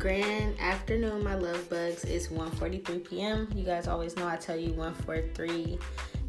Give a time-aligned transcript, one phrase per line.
[0.00, 2.04] grand afternoon, my love bugs.
[2.04, 3.48] It's 1:43 p.m.
[3.54, 5.78] You guys always know I tell you 143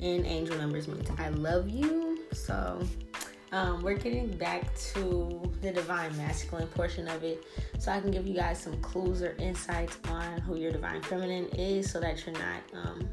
[0.02, 2.20] in angel numbers means I love you.
[2.34, 2.86] So
[3.54, 7.46] um, we're getting back to the divine masculine portion of it,
[7.80, 11.46] so I can give you guys some clues or insights on who your divine feminine
[11.58, 13.10] is, so that you're not um,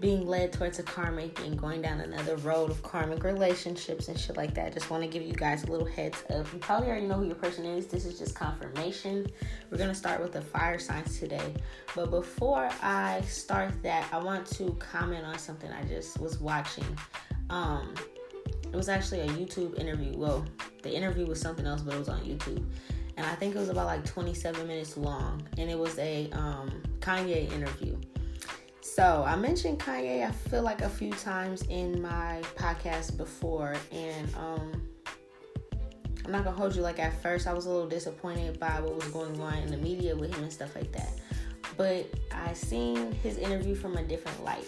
[0.00, 4.36] being led towards a karmic and going down another road of karmic relationships and shit
[4.36, 4.72] like that.
[4.72, 6.50] Just want to give you guys a little heads up.
[6.52, 7.86] You probably already know who your person is.
[7.86, 9.26] This is just confirmation.
[9.70, 11.52] We're going to start with the fire signs today.
[11.94, 16.96] But before I start that, I want to comment on something I just was watching.
[17.50, 17.94] Um,
[18.72, 20.16] it was actually a YouTube interview.
[20.16, 20.46] Well,
[20.82, 22.64] the interview was something else, but it was on YouTube.
[23.18, 25.46] And I think it was about like 27 minutes long.
[25.58, 27.98] And it was a um, Kanye interview
[28.94, 34.34] so I mentioned Kanye, I feel like a few times in my podcast before, and
[34.34, 34.82] um,
[36.24, 38.96] I'm not gonna hold you like at first I was a little disappointed by what
[38.96, 41.12] was going on in the media with him and stuff like that.
[41.76, 44.66] But I seen his interview from a different light.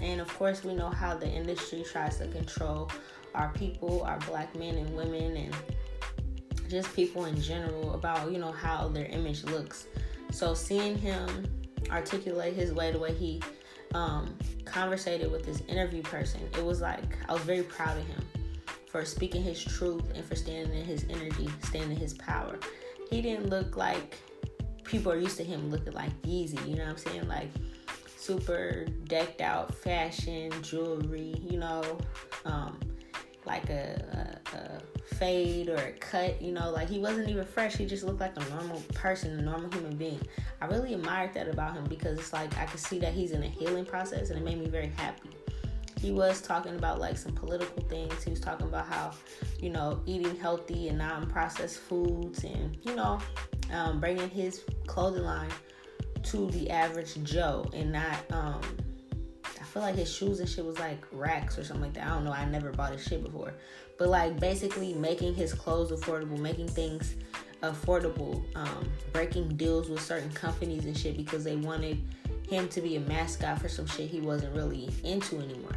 [0.00, 2.90] And of course we know how the industry tries to control
[3.34, 5.54] our people, our black men and women and
[6.68, 9.86] just people in general about, you know, how their image looks.
[10.30, 11.28] So seeing him
[11.90, 13.42] articulate his way the way he
[13.94, 18.24] um, conversated with this interview person, it was like I was very proud of him
[18.90, 22.58] for speaking his truth and for standing in his energy, standing in his power.
[23.08, 24.18] He didn't look like
[24.84, 27.28] people are used to him looking like Yeezy, you know what I'm saying?
[27.28, 27.50] Like
[28.16, 31.98] super decked out fashion, jewelry, you know,
[32.44, 32.78] um,
[33.50, 37.76] like a, a, a fade or a cut, you know, like he wasn't even fresh.
[37.76, 40.20] He just looked like a normal person, a normal human being.
[40.60, 43.42] I really admired that about him because it's like I could see that he's in
[43.42, 45.30] a healing process and it made me very happy.
[46.00, 48.22] He was talking about like some political things.
[48.22, 49.10] He was talking about how,
[49.60, 53.18] you know, eating healthy and non processed foods and, you know,
[53.72, 55.50] um, bringing his clothing line
[56.22, 58.60] to the average Joe and not, um,
[59.70, 62.06] feel like his shoes and shit was like racks or something like that.
[62.06, 62.32] I don't know.
[62.32, 63.54] I never bought his shit before
[64.00, 67.16] but like basically making his clothes affordable, making things
[67.62, 72.02] affordable, um, breaking deals with certain companies and shit because they wanted
[72.48, 75.76] him to be a mascot for some shit he wasn't really into anymore.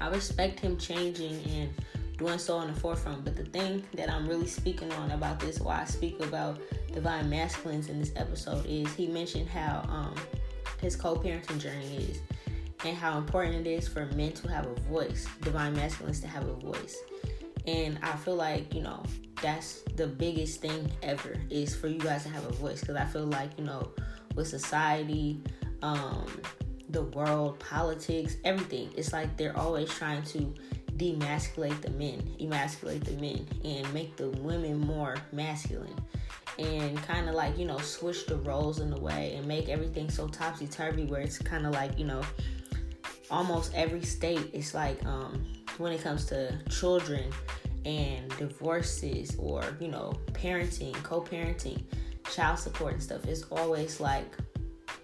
[0.00, 1.70] I respect him changing and
[2.16, 5.60] doing so on the forefront, but the thing that I'm really speaking on about this,
[5.60, 6.62] why I speak about
[6.94, 10.14] divine masculines in this episode, is he mentioned how um,
[10.80, 12.22] his co-parenting journey is
[12.84, 16.46] and how important it is for men to have a voice, divine masculines to have
[16.48, 16.96] a voice.
[17.66, 19.02] And I feel like, you know,
[19.40, 22.80] that's the biggest thing ever is for you guys to have a voice.
[22.80, 23.92] Because I feel like, you know,
[24.34, 25.40] with society,
[25.82, 26.26] um,
[26.88, 30.52] the world, politics, everything, it's like they're always trying to
[30.96, 35.96] demasculate the men, emasculate the men, and make the women more masculine.
[36.58, 40.10] And kind of like, you know, switch the roles in a way and make everything
[40.10, 42.22] so topsy turvy where it's kind of like, you know,
[43.32, 45.44] almost every state it's like um,
[45.78, 47.24] when it comes to children
[47.84, 51.82] and divorces or you know parenting co-parenting
[52.30, 54.36] child support and stuff it's always like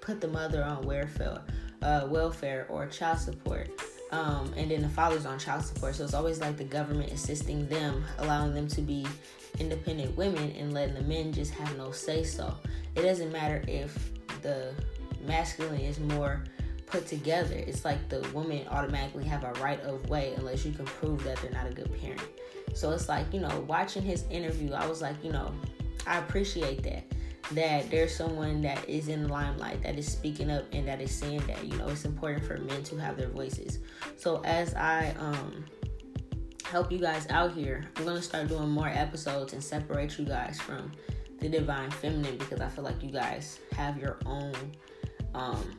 [0.00, 1.41] put the mother on welfare
[1.83, 3.69] uh, welfare or child support
[4.11, 5.94] um, and then the father's on child support.
[5.94, 9.06] So it's always like the government assisting them allowing them to be
[9.59, 12.55] independent women and letting the men just have no say so
[12.94, 14.12] it doesn't matter if
[14.43, 14.72] the
[15.27, 16.44] masculine is more
[16.91, 20.84] put together, it's like the woman automatically have a right of way unless you can
[20.84, 22.22] prove that they're not a good parent.
[22.75, 25.53] So it's like, you know, watching his interview, I was like, you know,
[26.06, 27.04] I appreciate that.
[27.53, 31.15] That there's someone that is in the limelight that is speaking up and that is
[31.15, 33.78] saying that, you know, it's important for men to have their voices.
[34.16, 35.65] So as I um
[36.65, 40.60] help you guys out here, I'm gonna start doing more episodes and separate you guys
[40.60, 40.93] from
[41.41, 44.55] the divine feminine because I feel like you guys have your own
[45.34, 45.78] um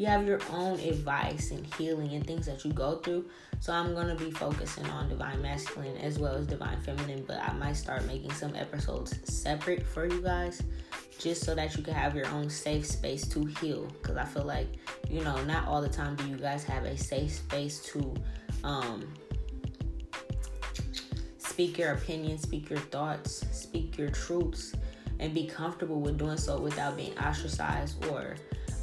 [0.00, 3.26] you have your own advice and healing and things that you go through.
[3.58, 7.52] So I'm gonna be focusing on divine masculine as well as divine feminine, but I
[7.52, 10.62] might start making some episodes separate for you guys
[11.18, 13.88] just so that you can have your own safe space to heal.
[14.00, 14.68] Because I feel like,
[15.10, 18.14] you know, not all the time do you guys have a safe space to
[18.64, 19.06] um,
[21.36, 24.72] speak your opinion, speak your thoughts, speak your truths,
[25.18, 28.36] and be comfortable with doing so without being ostracized or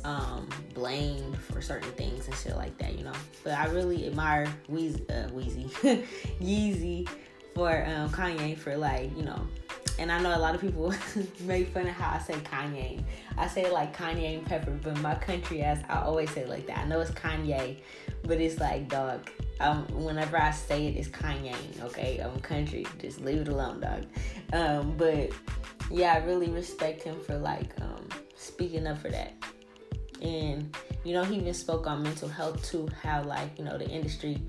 [0.08, 3.14] um, blamed for certain things and shit like that, you know.
[3.44, 5.70] But I really admire Weezy, uh, Weezy,
[6.42, 7.10] Yeezy
[7.54, 9.46] for um, Kanye for like, you know.
[10.00, 10.94] And I know a lot of people
[11.42, 13.04] make fun of how I say Kanye.
[13.38, 16.78] I say like Kanye and Pepper, but my country ass, I always say like that.
[16.78, 17.82] I know it's Kanye,
[18.24, 19.30] but it's like dog.
[19.60, 21.56] um, whenever I say it, it's Kanye.
[21.84, 22.86] Okay, I'm country.
[23.00, 24.06] Just leave it alone, dog.
[24.54, 25.32] Um, but
[25.92, 29.34] yeah, I really respect him for like um, speaking up for that.
[30.22, 32.90] And you know, he even spoke on mental health too.
[33.02, 34.42] How like you know the industry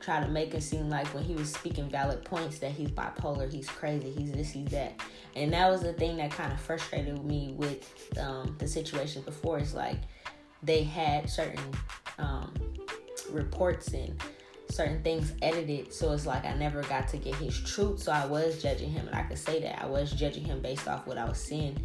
[0.00, 3.50] try to make it seem like when he was speaking valid points that he's bipolar,
[3.50, 5.00] he's crazy, he's this, he's that.
[5.36, 9.58] And that was the thing that kind of frustrated me with um, the situation before.
[9.58, 9.98] It's like
[10.62, 11.64] they had certain
[12.18, 12.52] um,
[13.30, 14.20] reports and
[14.68, 18.24] certain things edited so it's like i never got to get his truth so i
[18.24, 21.18] was judging him and i could say that i was judging him based off what
[21.18, 21.78] i was seeing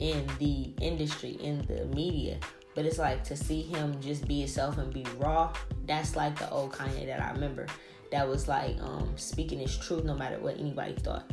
[0.00, 2.36] in the industry in the media
[2.74, 5.52] but it's like to see him just be himself and be raw
[5.86, 7.66] that's like the old kanye that i remember
[8.10, 11.24] that was like um, speaking his truth no matter what anybody thought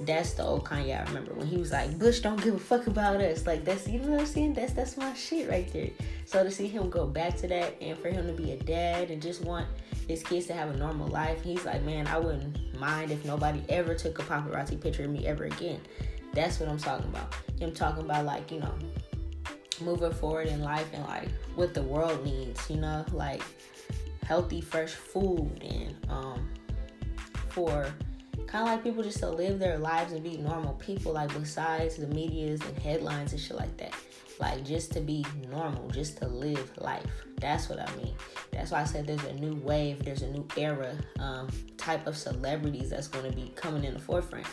[0.00, 2.86] that's the old Kanye I remember when he was like, Bush don't give a fuck
[2.86, 3.46] about us.
[3.46, 4.54] Like that's you know what I'm saying?
[4.54, 5.90] That's that's my shit right there.
[6.24, 9.10] So to see him go back to that and for him to be a dad
[9.10, 9.66] and just want
[10.08, 13.62] his kids to have a normal life, he's like, Man, I wouldn't mind if nobody
[13.68, 15.80] ever took a paparazzi picture of me ever again.
[16.32, 17.34] That's what I'm talking about.
[17.58, 18.74] Him talking about like, you know,
[19.80, 23.42] moving forward in life and like what the world needs, you know, like
[24.24, 26.48] healthy, fresh food and um
[27.50, 27.86] for
[28.46, 31.96] kind of like people just to live their lives and be normal people, like besides
[31.96, 33.94] the medias and headlines and shit like that.
[34.40, 37.06] Like just to be normal, just to live life.
[37.40, 38.14] That's what I mean.
[38.50, 42.16] That's why I said there's a new wave, there's a new era um, type of
[42.16, 44.46] celebrities that's going to be coming in the forefront.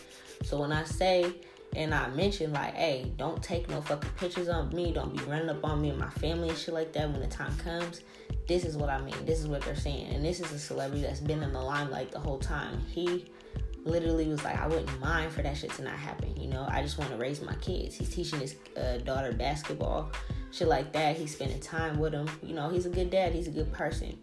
[0.43, 1.33] So when I say
[1.75, 5.49] and I mentioned like, hey, don't take no fucking pictures of me, don't be running
[5.49, 8.01] up on me and my family and shit like that when the time comes.
[8.47, 9.15] This is what I mean.
[9.25, 10.13] This is what they're saying.
[10.13, 12.81] And this is a celebrity that's been in the limelight the whole time.
[12.89, 13.25] He
[13.85, 16.35] literally was like, I wouldn't mind for that shit to not happen.
[16.35, 17.95] You know, I just want to raise my kids.
[17.95, 20.11] He's teaching his uh, daughter basketball,
[20.51, 21.15] shit like that.
[21.15, 22.29] He's spending time with them.
[22.43, 23.33] You know, he's a good dad.
[23.33, 24.17] He's a good person.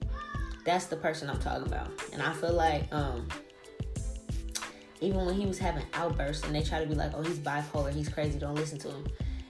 [0.65, 1.91] That's the person I'm talking about.
[2.13, 3.27] And I feel like, um,
[5.01, 7.93] even when he was having outbursts and they try to be like, oh, he's bipolar,
[7.93, 9.07] he's crazy, don't listen to him.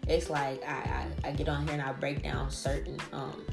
[0.06, 3.44] It's like I, I, I get on here and I break down certain um,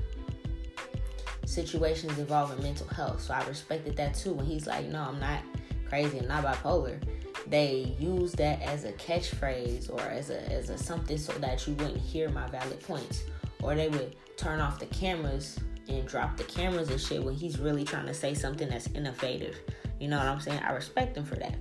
[1.45, 3.21] situations involving mental health.
[3.21, 5.41] So I respected that too when he's like, no, I'm not
[5.87, 7.01] crazy and not bipolar,
[7.47, 11.75] they use that as a catchphrase or as a as a something so that you
[11.75, 13.23] wouldn't hear my valid points.
[13.61, 17.59] Or they would turn off the cameras and drop the cameras and shit when he's
[17.59, 19.57] really trying to say something that's innovative.
[19.99, 20.59] You know what I'm saying?
[20.59, 21.55] I respect him for that.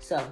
[0.00, 0.24] So,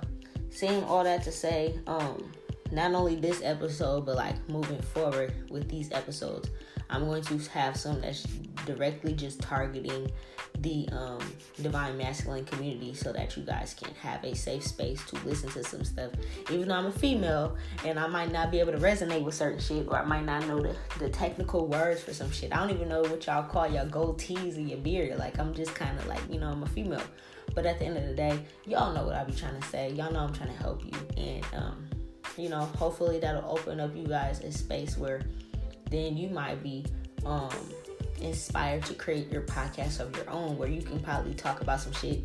[0.50, 2.32] saying all that to say, um,
[2.73, 6.50] not only this episode, but like moving forward with these episodes,
[6.88, 8.25] I'm going to have some that's
[8.67, 10.11] directly just targeting
[10.58, 11.20] the um,
[11.62, 15.64] divine masculine community so that you guys can have a safe space to listen to
[15.64, 16.11] some stuff.
[16.50, 19.61] Even though I'm a female and I might not be able to resonate with certain
[19.61, 22.55] shit or I might not know the, the technical words for some shit.
[22.55, 25.19] I don't even know what y'all call your goatees or your beard.
[25.19, 27.02] Like, I'm just kind of like, you know, I'm a female.
[27.55, 29.91] But at the end of the day, y'all know what I be trying to say.
[29.91, 30.93] Y'all know I'm trying to help you.
[31.17, 31.87] And, um,
[32.37, 35.23] you know, hopefully that'll open up you guys a space where
[35.91, 36.85] then you might be
[37.26, 37.50] um
[38.20, 41.93] inspired to create your podcast of your own where you can probably talk about some
[41.93, 42.20] shit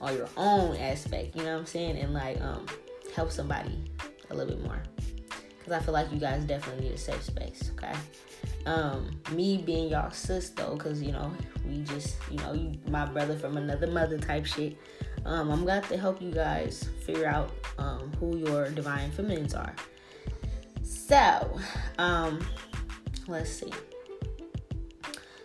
[0.00, 1.98] on your own aspect, you know what I'm saying?
[1.98, 2.66] And like um
[3.14, 3.78] help somebody
[4.30, 4.82] a little bit more.
[5.64, 7.92] Cause I feel like you guys definitely need a safe space, okay?
[8.66, 11.32] Um, me being y'all sis though, cause you know,
[11.66, 14.76] we just, you know, you my brother from another mother type shit.
[15.24, 19.74] Um, I'm glad to help you guys figure out um who your divine feminines are.
[20.82, 21.58] So,
[21.98, 22.44] um,
[23.28, 23.72] let's see.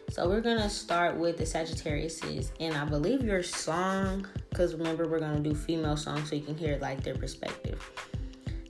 [0.10, 5.20] So we're gonna start with the Sagittariuses, and I believe your song, because remember we're
[5.20, 7.84] gonna do female songs so you can hear like their perspective.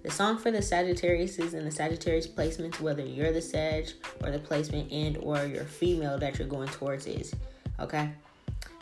[0.06, 3.90] The song for the Sagittarius is in the Sagittarius placements, whether you're the Sag
[4.22, 7.34] or the placement and or your female that you're going towards is,
[7.80, 8.12] okay.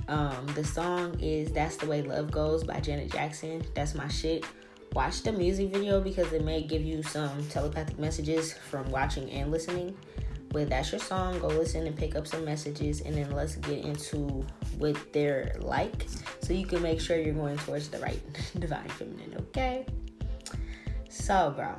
[0.09, 3.63] Um, the song is "That's the Way Love Goes" by Janet Jackson.
[3.73, 4.45] That's my shit.
[4.91, 9.49] Watch the music video because it may give you some telepathic messages from watching and
[9.49, 9.95] listening.
[10.49, 11.39] But that's your song.
[11.39, 14.45] Go listen and pick up some messages, and then let's get into
[14.77, 16.05] what they're like,
[16.41, 18.19] so you can make sure you're going towards the right
[18.59, 19.37] divine feminine.
[19.39, 19.85] Okay.
[21.13, 21.75] So, bro,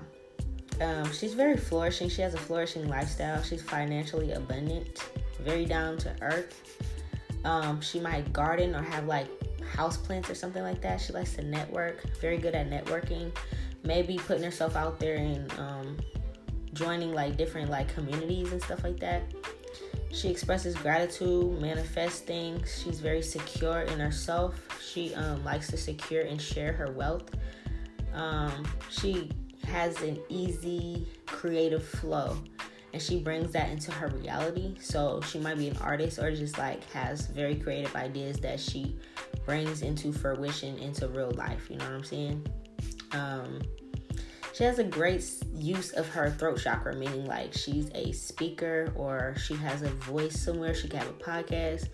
[0.80, 2.08] um, she's very flourishing.
[2.08, 3.42] She has a flourishing lifestyle.
[3.42, 5.00] She's financially abundant,
[5.40, 6.78] very down to earth.
[7.44, 9.26] Um, she might garden or have like
[9.64, 11.00] house plants or something like that.
[11.00, 12.04] She likes to network.
[12.20, 13.36] Very good at networking.
[13.82, 15.96] Maybe putting herself out there and um,
[16.72, 19.24] joining like different like communities and stuff like that.
[20.12, 22.64] She expresses gratitude, manifesting.
[22.64, 24.54] She's very secure in herself.
[24.80, 27.30] She um, likes to secure and share her wealth.
[28.14, 29.30] Um, she
[29.66, 32.36] has an easy creative flow.
[32.92, 34.76] and she brings that into her reality.
[34.80, 38.96] So she might be an artist or just like has very creative ideas that she
[39.44, 41.68] brings into fruition into real life.
[41.68, 42.46] You know what I'm saying?
[43.10, 43.60] Um,
[44.52, 49.34] she has a great use of her throat chakra, meaning like she's a speaker or
[49.36, 50.72] she has a voice somewhere.
[50.72, 51.88] She can have a podcast,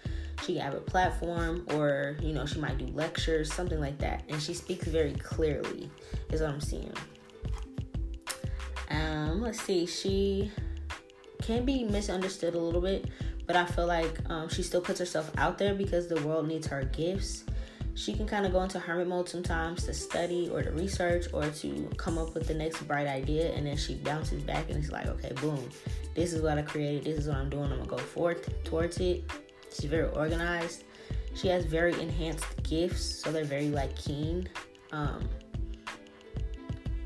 [0.45, 4.25] she have a platform, or you know, she might do lectures, something like that.
[4.29, 5.91] And she speaks very clearly,
[6.31, 6.93] is what I'm seeing.
[8.91, 10.51] Um, let's see, she
[11.43, 13.07] can be misunderstood a little bit,
[13.47, 16.67] but I feel like um, she still puts herself out there because the world needs
[16.67, 17.45] her gifts.
[17.95, 21.45] She can kind of go into hermit mode sometimes to study or to research or
[21.51, 24.91] to come up with the next bright idea, and then she bounces back and it's
[24.91, 25.69] like, okay, boom,
[26.15, 28.99] this is what I created, this is what I'm doing, I'm gonna go forth towards
[28.99, 29.31] it.
[29.73, 30.85] She's very organized.
[31.35, 34.49] She has very enhanced gifts, so they're very like keen.
[34.93, 35.29] Um,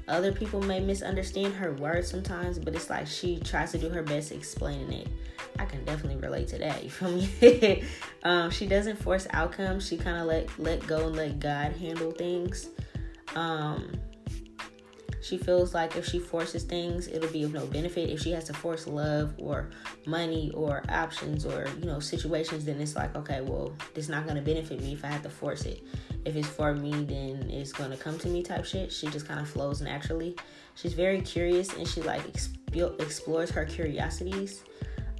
[0.06, 4.02] other people may misunderstand her words sometimes, but it's like she tries to do her
[4.02, 5.08] best explaining it.
[5.58, 6.82] I can definitely relate to that.
[6.84, 7.84] You feel me?
[8.22, 9.86] um, she doesn't force outcomes.
[9.86, 12.68] She kind of let let go and let God handle things.
[13.34, 13.92] Um,
[15.24, 18.10] she feels like if she forces things, it'll be of no benefit.
[18.10, 19.70] If she has to force love or
[20.04, 24.42] money or options or you know situations, then it's like okay, well, it's not gonna
[24.42, 25.82] benefit me if I have to force it.
[26.26, 28.92] If it's for me, then it's gonna come to me type shit.
[28.92, 30.36] She just kind of flows naturally.
[30.74, 34.62] She's very curious and she like exp- explores her curiosities.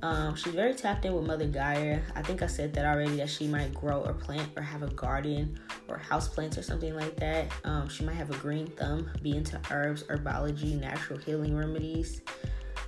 [0.05, 1.99] Um, she's very tapped in with Mother Gaia.
[2.15, 4.89] I think I said that already that she might grow or plant or have a
[4.89, 5.59] garden
[5.89, 7.51] or house plants or something like that.
[7.65, 12.21] Um, she might have a green thumb, be into herbs, herbology, natural healing remedies.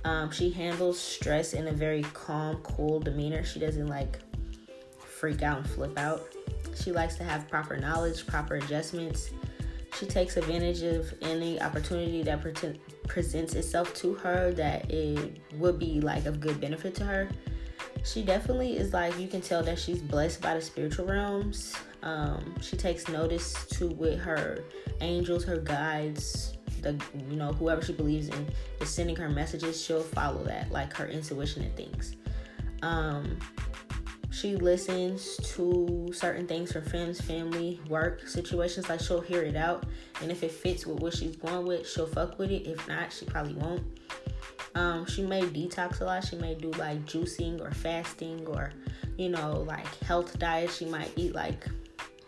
[0.05, 3.43] Um, she handles stress in a very calm, cool demeanor.
[3.43, 4.19] She doesn't like
[4.99, 6.21] freak out and flip out.
[6.75, 9.31] She likes to have proper knowledge, proper adjustments.
[9.97, 15.79] She takes advantage of any opportunity that pretend presents itself to her that it would
[15.79, 17.29] be like of good benefit to her.
[18.03, 21.75] She definitely is like you can tell that she's blessed by the spiritual realms.
[22.03, 24.63] Um, she takes notice to with her
[25.01, 26.99] angels her guides the
[27.29, 28.47] you know whoever she believes in
[28.81, 29.81] is sending her messages.
[29.83, 32.15] She'll follow that like her intuition and things.
[32.81, 33.39] Um,
[34.37, 38.87] she listens to certain things from friends, family, work situations.
[38.87, 39.85] Like she'll hear it out,
[40.21, 42.67] and if it fits with what she's going with, she'll fuck with it.
[42.67, 43.83] If not, she probably won't.
[44.75, 46.23] Um, she may detox a lot.
[46.23, 48.71] She may do like juicing or fasting or,
[49.17, 50.69] you know, like health diet.
[50.69, 51.65] She might eat like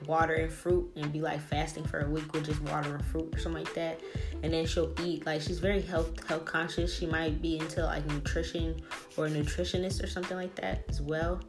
[0.08, 3.36] water and fruit and be like fasting for a week with just water and fruit
[3.36, 4.00] or something like that.
[4.42, 6.98] And then she'll eat like she's very health health conscious.
[6.98, 8.82] She might be into like nutrition
[9.16, 11.40] or a nutritionist or something like that as well.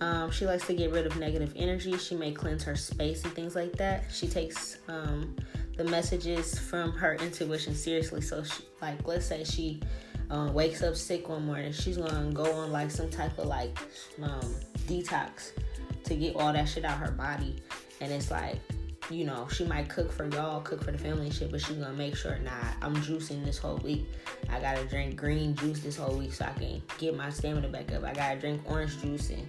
[0.00, 1.96] Um, she likes to get rid of negative energy.
[1.98, 4.04] She may cleanse her space and things like that.
[4.12, 5.36] She takes um,
[5.76, 8.20] the messages from her intuition seriously.
[8.20, 9.80] So, she, like, let's say she
[10.30, 13.78] um, wakes up sick one morning, she's gonna go on like some type of like
[14.22, 14.54] um,
[14.86, 15.52] detox
[16.04, 17.56] to get all that shit out her body.
[18.00, 18.58] And it's like,
[19.10, 21.92] you know, she might cook for y'all, cook for the family shit, but she's gonna
[21.92, 22.50] make sure, nah,
[22.82, 24.06] I'm juicing this whole week.
[24.50, 27.92] I gotta drink green juice this whole week so I can get my stamina back
[27.92, 28.04] up.
[28.04, 29.46] I gotta drink orange juice and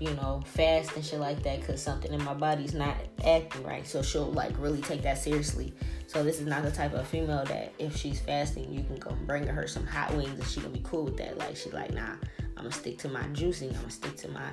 [0.00, 3.86] you know, fast and shit like that because something in my body's not acting right.
[3.86, 5.72] So she'll like really take that seriously.
[6.06, 9.16] So this is not the type of female that if she's fasting, you can go
[9.26, 11.36] bring her some hot wings and she gonna be cool with that.
[11.38, 12.12] Like she like, nah,
[12.56, 13.70] I'm gonna stick to my juicing.
[13.70, 14.50] I'm gonna stick to my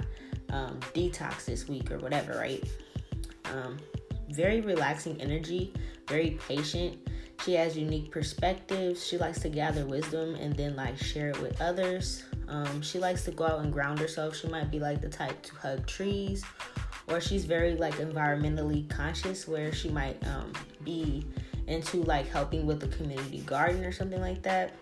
[0.49, 2.63] um, detox this week or whatever, right?
[3.45, 3.77] Um,
[4.29, 5.73] very relaxing energy,
[6.07, 6.97] very patient.
[7.43, 9.05] She has unique perspectives.
[9.05, 12.23] She likes to gather wisdom and then like share it with others.
[12.47, 14.35] Um, she likes to go out and ground herself.
[14.35, 16.43] She might be like the type to hug trees,
[17.07, 20.53] or she's very like environmentally conscious, where she might um,
[20.83, 21.25] be
[21.67, 24.75] into like helping with the community garden or something like that.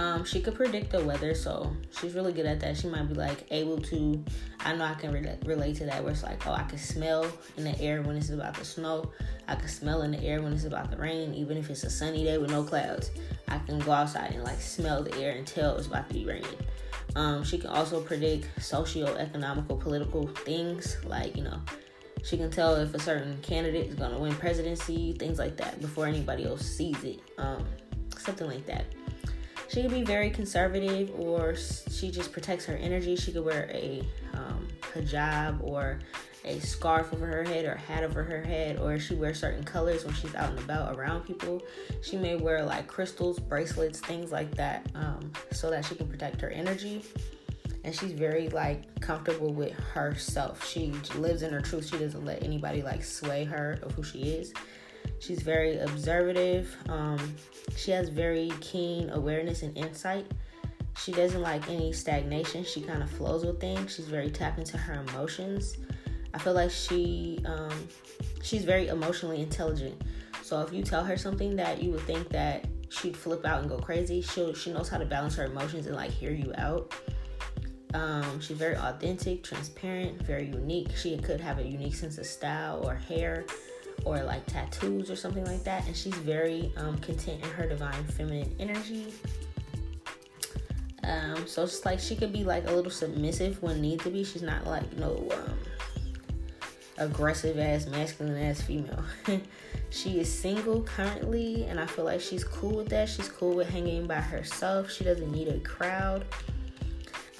[0.00, 2.76] Um, she could predict the weather, so she's really good at that.
[2.76, 4.24] She might be like able to.
[4.60, 7.26] I know I can re- relate to that, where it's like, oh, I can smell
[7.56, 9.10] in the air when it's about to snow.
[9.48, 11.90] I can smell in the air when it's about to rain, even if it's a
[11.90, 13.10] sunny day with no clouds.
[13.48, 16.24] I can go outside and like smell the air and tell it's about to be
[16.24, 16.56] raining.
[17.16, 21.60] Um, she can also predict socio-economical, political things, like you know,
[22.22, 26.06] she can tell if a certain candidate is to win presidency, things like that, before
[26.06, 27.20] anybody else sees it.
[27.38, 27.64] Um,
[28.16, 28.84] something like that.
[29.68, 33.16] She could be very conservative, or she just protects her energy.
[33.16, 35.98] She could wear a um, hijab or
[36.44, 39.62] a scarf over her head or a hat over her head, or she wears certain
[39.62, 41.62] colors when she's out and about around people.
[42.00, 46.40] She may wear like crystals, bracelets, things like that, um, so that she can protect
[46.40, 47.04] her energy.
[47.84, 50.66] And she's very like comfortable with herself.
[50.66, 51.88] She lives in her truth.
[51.90, 54.52] She doesn't let anybody like sway her of who she is.
[55.20, 56.74] She's very observative.
[56.88, 57.34] Um,
[57.78, 60.26] she has very keen awareness and insight.
[60.96, 62.64] She doesn't like any stagnation.
[62.64, 63.94] She kind of flows with things.
[63.94, 65.76] She's very tapped into her emotions.
[66.34, 67.88] I feel like she um,
[68.42, 70.02] she's very emotionally intelligent.
[70.42, 73.70] So if you tell her something that you would think that she'd flip out and
[73.70, 76.92] go crazy, she she knows how to balance her emotions and like hear you out.
[77.94, 80.94] Um, she's very authentic, transparent, very unique.
[80.96, 83.46] She could have a unique sense of style or hair
[84.04, 85.86] or like tattoos or something like that.
[85.86, 89.12] And she's very um, content in her divine feminine energy.
[91.04, 94.24] Um, so it's like she could be like a little submissive when need to be.
[94.24, 95.58] She's not like no um,
[96.98, 99.04] aggressive ass masculine ass female.
[99.90, 103.08] she is single currently, and I feel like she's cool with that.
[103.08, 104.90] She's cool with hanging by herself.
[104.90, 106.24] She doesn't need a crowd.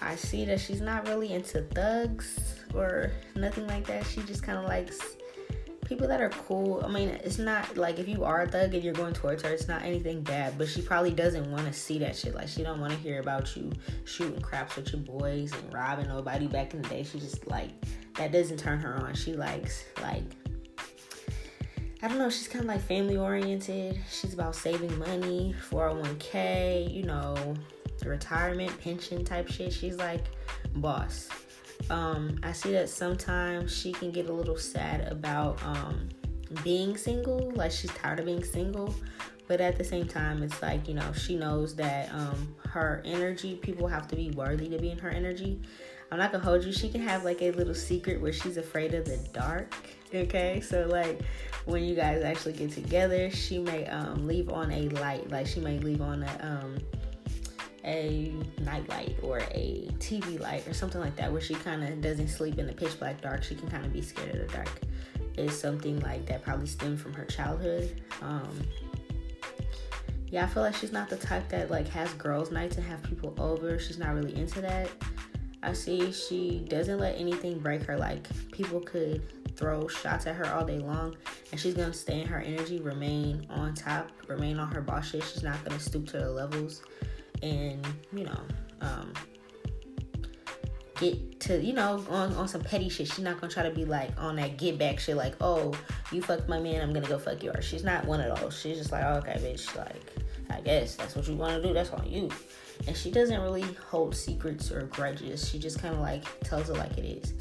[0.00, 4.06] I see that she's not really into thugs or nothing like that.
[4.06, 5.17] She just kind of likes
[5.88, 6.82] people that are cool.
[6.84, 9.50] I mean, it's not like if you are a thug and you're going towards her,
[9.50, 10.58] it's not anything bad.
[10.58, 12.34] But she probably doesn't want to see that shit.
[12.34, 13.72] Like she don't want to hear about you
[14.04, 17.04] shooting craps with your boys and robbing nobody back in the day.
[17.04, 17.70] She just like
[18.14, 19.14] that doesn't turn her on.
[19.14, 20.24] She likes like
[22.02, 23.98] I don't know, she's kind of like family oriented.
[24.10, 27.54] She's about saving money, 401k, you know,
[28.04, 29.72] retirement, pension type shit.
[29.72, 30.24] She's like
[30.76, 31.28] boss.
[31.90, 36.08] Um, I see that sometimes she can get a little sad about um,
[36.62, 38.94] being single, like she's tired of being single.
[39.46, 43.56] But at the same time, it's like, you know, she knows that um, her energy,
[43.56, 45.60] people have to be worthy to be in her energy.
[46.10, 46.72] I'm not gonna hold you.
[46.72, 49.74] She can have like a little secret where she's afraid of the dark.
[50.14, 51.20] Okay, so like
[51.66, 55.30] when you guys actually get together, she may um, leave on a light.
[55.30, 56.78] Like she may leave on a um,
[57.88, 62.28] a nightlight or a TV light or something like that, where she kind of doesn't
[62.28, 63.42] sleep in the pitch black dark.
[63.42, 64.70] She can kind of be scared of the dark.
[65.36, 68.02] Is something like that probably stemmed from her childhood.
[68.22, 68.50] Um,
[70.30, 73.02] yeah, I feel like she's not the type that like has girls' nights and have
[73.02, 73.78] people over.
[73.78, 74.90] She's not really into that.
[75.62, 77.96] I see she doesn't let anything break her.
[77.96, 79.22] Like people could
[79.56, 81.16] throw shots at her all day long,
[81.50, 85.22] and she's gonna stay in her energy, remain on top, remain on her boss shit.
[85.22, 86.82] She's not gonna stoop to the levels,
[87.42, 88.40] and you know,
[88.80, 89.12] um,
[91.00, 93.08] get to you know on on some petty shit.
[93.08, 95.16] She's not gonna try to be like on that get back shit.
[95.16, 95.74] Like, oh,
[96.12, 97.64] you fucked my man, I'm gonna go fuck yours.
[97.64, 98.58] She's not one of those.
[98.58, 99.76] She's just like, oh, okay, bitch.
[99.76, 100.02] Like,
[100.50, 101.74] I guess that's what you want to do.
[101.74, 102.30] That's on you.
[102.86, 105.48] And she doesn't really hold secrets or grudges.
[105.48, 107.34] She just kind of like tells it like it is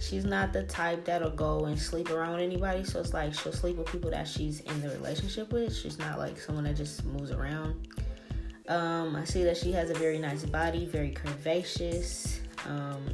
[0.00, 2.84] she's not the type that'll go and sleep around anybody.
[2.84, 5.74] So it's like she'll sleep with people that she's in the relationship with.
[5.74, 7.88] She's not like someone that just moves around.
[8.68, 12.38] Um, I see that she has a very nice body, very curvaceous.
[12.66, 13.04] Um,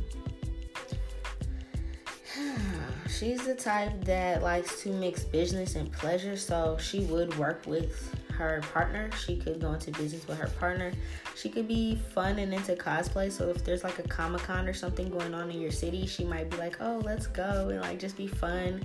[3.09, 8.15] she's the type that likes to mix business and pleasure, so she would work with
[8.41, 9.11] her partner.
[9.25, 10.93] She could go into business with her partner.
[11.37, 13.31] She could be fun and into cosplay.
[13.31, 16.25] So if there's like a Comic Con or something going on in your city, she
[16.25, 18.83] might be like, "Oh, let's go," and like just be fun.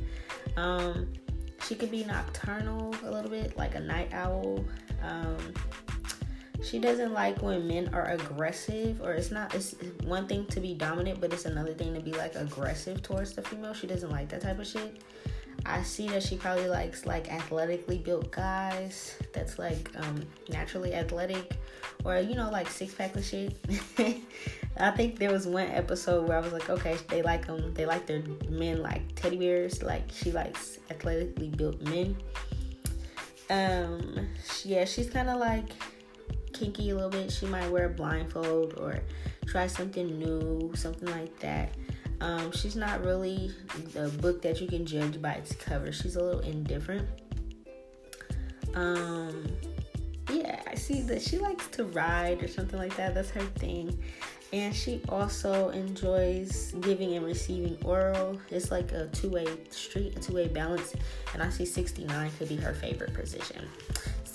[0.58, 1.14] Um,
[1.66, 4.66] she could be nocturnal a little bit, like a night owl.
[5.02, 5.54] Um,
[6.66, 9.54] she doesn't like when men are aggressive, or it's not.
[9.54, 13.34] It's one thing to be dominant, but it's another thing to be like aggressive towards
[13.34, 13.74] the female.
[13.74, 15.02] She doesn't like that type of shit.
[15.66, 21.54] I see that she probably likes like athletically built guys that's like um, naturally athletic
[22.04, 23.56] or you know like six pack of shit.
[24.78, 27.74] I think there was one episode where I was like, okay, they like them.
[27.74, 29.82] They like their men like teddy bears.
[29.82, 32.18] Like she likes athletically built men.
[33.50, 34.28] Um,
[34.64, 35.70] yeah, she's kind of like
[36.56, 37.32] kinky a little bit.
[37.32, 39.00] She might wear a blindfold or
[39.46, 41.76] try something new, something like that.
[42.22, 43.52] Um, she's not really
[43.94, 45.92] the book that you can judge by its cover.
[45.92, 47.08] She's a little indifferent.
[48.74, 49.46] Um,
[50.32, 53.14] yeah, I see that she likes to ride or something like that.
[53.14, 54.02] That's her thing.
[54.54, 58.40] And she also enjoys giving and receiving oral.
[58.50, 60.94] It's like a two way street, a two way balance.
[61.34, 63.68] And I see 69 could be her favorite position.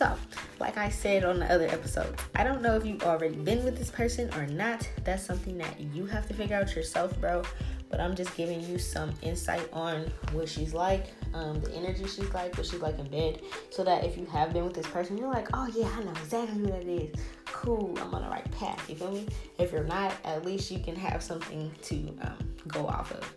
[0.00, 0.16] So,
[0.58, 3.76] like I said on the other episode, I don't know if you've already been with
[3.76, 4.88] this person or not.
[5.04, 7.42] That's something that you have to figure out yourself, bro
[7.90, 12.32] but I'm just giving you some insight on what she's like, um, the energy she's
[12.32, 15.18] like, what she's like in bed, so that if you have been with this person,
[15.18, 17.12] you're like, oh yeah, I know exactly who that is.
[17.46, 18.88] Cool, I'm on the right path.
[18.88, 19.26] You feel me?
[19.58, 23.28] If you're not, at least you can have something to um, go off of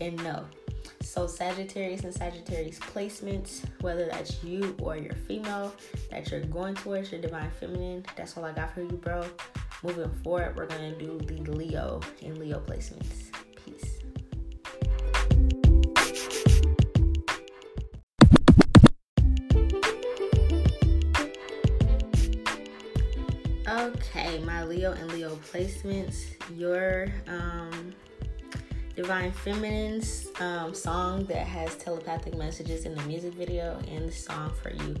[0.00, 0.44] and no.
[1.00, 5.74] So, Sagittarius and Sagittarius placements, whether that's you or your female
[6.10, 9.24] that you're going towards, your divine feminine, that's all I got for you, bro.
[9.82, 13.30] Moving forward, we're going to do the Leo and Leo placements.
[13.64, 13.98] Peace.
[23.68, 26.24] Okay, my Leo and Leo placements.
[26.56, 27.94] Your um
[28.96, 34.52] Divine Feminine's um, song that has telepathic messages in the music video, and the song
[34.62, 34.94] for you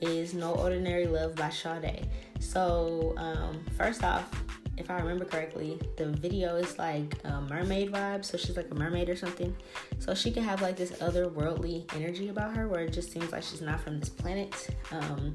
[0.00, 2.08] is No Ordinary Love by Sade.
[2.40, 4.28] So, um, first off,
[4.76, 8.24] if I remember correctly, the video is like a mermaid vibe.
[8.24, 9.56] So she's like a mermaid or something.
[9.98, 13.42] So she can have like this otherworldly energy about her where it just seems like
[13.42, 14.68] she's not from this planet.
[14.92, 15.34] Um,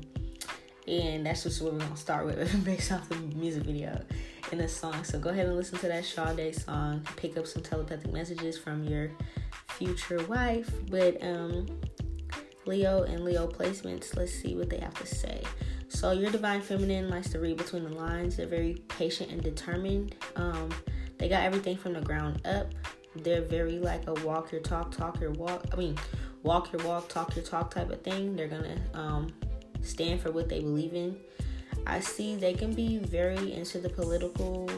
[0.87, 4.01] and that's just what we're gonna start with based off the music video
[4.51, 5.03] in the song.
[5.03, 7.05] So go ahead and listen to that Sade song.
[7.15, 9.11] Pick up some telepathic messages from your
[9.69, 10.69] future wife.
[10.89, 11.67] But um,
[12.65, 14.15] Leo and Leo placements.
[14.15, 15.43] Let's see what they have to say.
[15.89, 18.37] So your divine feminine likes to read between the lines.
[18.37, 20.15] They're very patient and determined.
[20.35, 20.69] Um,
[21.17, 22.73] they got everything from the ground up.
[23.15, 25.65] They're very like a walk your talk, talk your walk.
[25.71, 25.97] I mean,
[26.41, 28.35] walk your walk, talk your talk type of thing.
[28.35, 29.33] They're gonna um,
[29.81, 31.17] stand for what they believe in.
[31.85, 34.69] I see they can be very into the political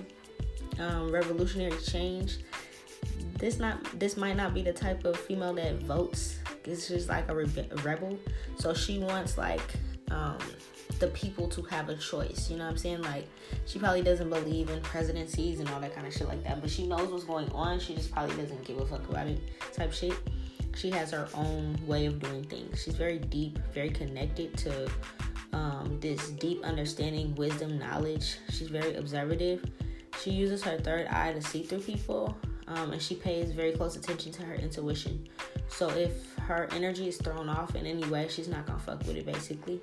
[0.80, 2.40] um, revolutionary change.
[3.38, 6.40] This not this might not be the type of female that votes.
[6.64, 8.18] It's just like a, a rebel.
[8.58, 9.62] So she wants like
[10.10, 10.40] um,
[11.00, 12.50] the people to have a choice.
[12.50, 13.02] You know what I'm saying?
[13.02, 13.28] Like
[13.66, 16.70] she probably doesn't believe in presidencies and all that kind of shit like that, but
[16.70, 17.80] she knows what's going on.
[17.80, 19.40] She just probably doesn't give a fuck about it
[19.74, 20.14] type shit.
[20.76, 22.84] She has her own way of doing things.
[22.84, 24.90] She's very deep, very connected to
[25.56, 28.38] um, this deep understanding, wisdom, knowledge.
[28.50, 29.64] She's very observative.
[30.22, 32.38] She uses her third eye to see through people,
[32.68, 35.28] um, and she pays very close attention to her intuition.
[35.70, 39.16] So if her energy is thrown off in any way, she's not gonna fuck with
[39.16, 39.26] it.
[39.26, 39.80] Basically,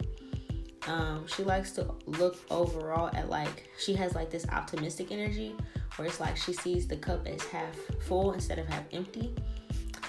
[0.87, 5.55] um, she likes to look overall at like she has like this optimistic energy,
[5.97, 9.35] where it's like she sees the cup as half full instead of half empty.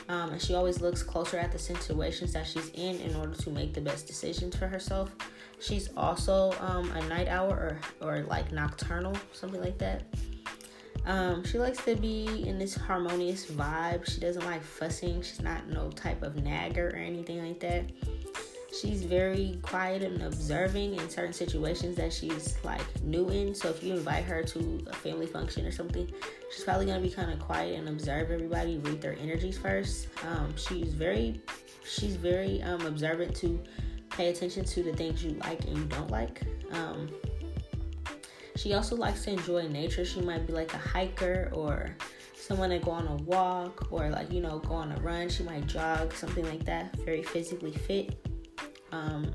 [0.10, 3.50] Um, and she always looks closer at the situations that she's in in order to
[3.50, 5.16] make the best decisions for herself.
[5.64, 10.04] She's also um, a night owl or, or like nocturnal, something like that.
[11.06, 14.10] Um, she likes to be in this harmonious vibe.
[14.10, 15.22] She doesn't like fussing.
[15.22, 17.86] She's not no type of nagger or anything like that.
[18.78, 23.56] She's very quiet and observing in certain situations that she's like new in.
[23.56, 26.12] So if you invite her to a family function or something,
[26.54, 30.08] she's probably gonna be kind of quiet and observe everybody, read their energies first.
[30.28, 31.40] Um, she's very,
[31.86, 33.64] she's very um, observant to
[34.14, 36.42] pay attention to the things you like and you don't like.
[36.72, 37.10] Um,
[38.56, 40.06] she also likes to enjoy nature.
[40.06, 41.96] She might be like a hiker or
[42.36, 45.30] someone that go on a walk or like you know go on a run.
[45.30, 46.96] She might jog, something like that.
[46.98, 48.28] Very physically fit.
[48.92, 49.32] Um,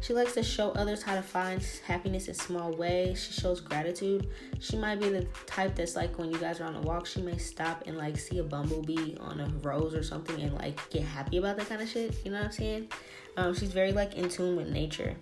[0.00, 3.22] she likes to show others how to find happiness in small ways.
[3.22, 4.28] She shows gratitude.
[4.60, 7.20] She might be the type that's like when you guys are on a walk, she
[7.20, 11.02] may stop and like see a bumblebee on a rose or something and like get
[11.02, 12.14] happy about that kind of shit.
[12.24, 12.88] You know what I'm saying?
[13.36, 15.16] Um, she's very like in tune with nature.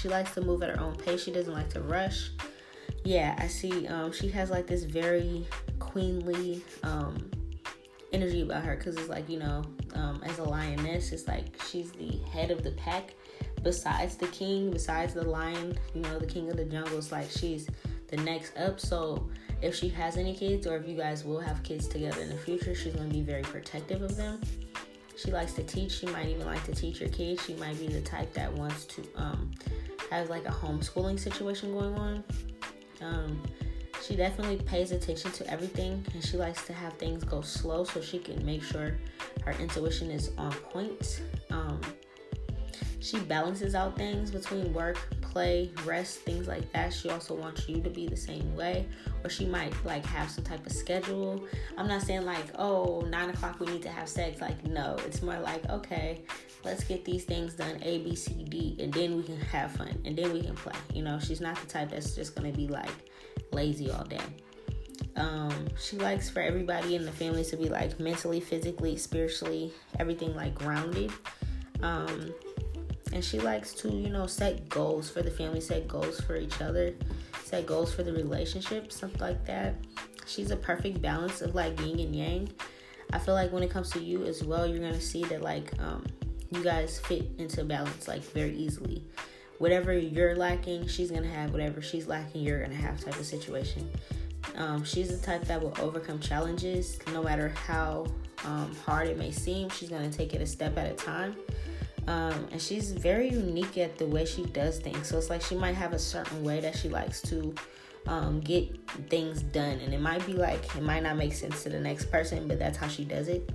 [0.00, 1.24] She likes to move at her own pace.
[1.24, 2.30] She doesn't like to rush.
[3.04, 3.86] Yeah, I see.
[3.88, 5.46] Um, she has like this very
[5.78, 7.30] queenly um,
[8.12, 11.92] energy about her because it's like you know um, as a lioness it's like she's
[11.92, 13.14] the head of the pack
[13.62, 17.30] besides the king besides the lion you know the king of the jungle it's like
[17.30, 17.68] she's
[18.10, 18.78] the next up.
[18.78, 19.28] So
[19.62, 22.36] if she has any kids or if you guys will have kids together in the
[22.36, 24.40] future she's going to be very protective of them.
[25.16, 25.92] She likes to teach.
[25.92, 27.44] She might even like to teach her kids.
[27.44, 29.50] She might be the type that wants to um,
[30.10, 32.24] have like a homeschooling situation going on.
[33.02, 33.42] Um,
[34.02, 38.00] she definitely pays attention to everything and she likes to have things go slow so
[38.00, 38.96] she can make sure
[39.44, 41.20] her intuition is on point.
[41.50, 41.80] Um,
[43.00, 46.92] she balances out things between work, play, rest, things like that.
[46.92, 48.86] She also wants you to be the same way,
[49.24, 51.44] or she might like have some type of schedule.
[51.78, 54.40] I'm not saying like, oh, nine o'clock we need to have sex.
[54.40, 56.22] Like, no, it's more like, okay,
[56.62, 59.98] let's get these things done A, B, C, D, and then we can have fun
[60.04, 60.76] and then we can play.
[60.92, 62.90] You know, she's not the type that's just gonna be like
[63.52, 64.20] lazy all day.
[65.16, 70.34] Um, she likes for everybody in the family to be like mentally, physically, spiritually, everything
[70.36, 71.10] like grounded.
[71.82, 72.34] Um,
[73.12, 76.60] and she likes to, you know, set goals for the family, set goals for each
[76.60, 76.94] other,
[77.44, 79.74] set goals for the relationship, something like that.
[80.26, 82.48] She's a perfect balance of like yin and yang.
[83.12, 85.72] I feel like when it comes to you as well, you're gonna see that like
[85.80, 86.06] um,
[86.50, 89.02] you guys fit into balance like very easily
[89.60, 93.88] whatever you're lacking, she's gonna have whatever she's lacking, you're gonna have type of situation.
[94.56, 98.06] Um, she's the type that will overcome challenges no matter how
[98.46, 99.68] um, hard it may seem.
[99.68, 101.36] She's gonna take it a step at a time.
[102.06, 105.08] Um, and she's very unique at the way she does things.
[105.08, 107.54] So it's like she might have a certain way that she likes to
[108.06, 108.68] um, get
[109.08, 112.06] things done, and it might be like it might not make sense to the next
[112.06, 113.50] person, but that's how she does it.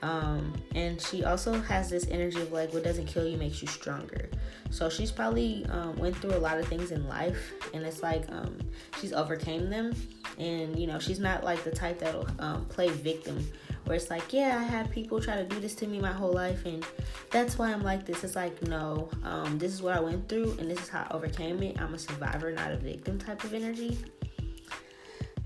[0.00, 3.68] Um, and she also has this energy of like what doesn't kill you makes you
[3.68, 4.30] stronger.
[4.70, 8.30] So she's probably um, went through a lot of things in life, and it's like
[8.30, 8.58] um,
[9.00, 9.94] she's overcame them.
[10.38, 13.44] And you know she's not like the type that'll um, play victim,
[13.88, 16.32] where it's like yeah I had people try to do this to me my whole
[16.32, 16.86] life, and
[17.30, 18.22] that's why I'm like this.
[18.22, 21.14] It's like no, um, this is what I went through, and this is how I
[21.14, 21.80] overcame it.
[21.80, 23.98] I'm a survivor, not a victim type of energy.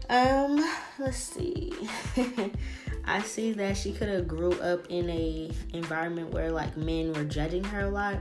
[0.09, 1.73] Um, let's see.
[3.05, 7.25] I see that she could have grew up in a environment where like men were
[7.25, 8.19] judging her a lot.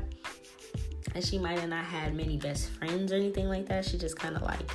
[1.13, 3.84] And she might have not had many best friends or anything like that.
[3.84, 4.71] She just kind of like